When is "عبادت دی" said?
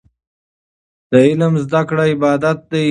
2.13-2.79